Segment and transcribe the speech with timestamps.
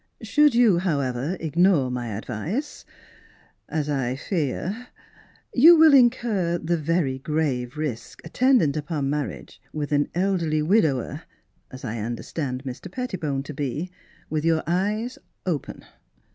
[0.23, 2.85] Should you, however, ignore my advice,
[3.69, 4.87] as I fear—
[5.53, 10.85] you will incur the very grave risk attend ant upon marriage with an elderly wid
[10.85, 12.91] [5] Miss Philura's Wedding Gown ower (as I understand Mr.
[12.91, 13.91] Pettibone to be)
[14.27, 15.85] with your eyes open.